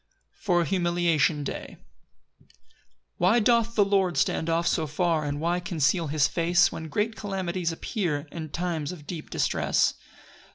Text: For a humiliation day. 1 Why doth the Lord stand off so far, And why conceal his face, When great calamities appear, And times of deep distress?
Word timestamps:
For 0.39 0.61
a 0.61 0.65
humiliation 0.65 1.43
day. 1.43 1.77
1 2.39 2.47
Why 3.17 3.39
doth 3.39 3.75
the 3.75 3.85
Lord 3.85 4.17
stand 4.17 4.49
off 4.49 4.65
so 4.65 4.87
far, 4.87 5.23
And 5.25 5.39
why 5.39 5.59
conceal 5.59 6.07
his 6.07 6.27
face, 6.27 6.71
When 6.71 6.87
great 6.89 7.15
calamities 7.15 7.71
appear, 7.71 8.25
And 8.31 8.51
times 8.51 8.91
of 8.91 9.05
deep 9.05 9.29
distress? 9.29 9.93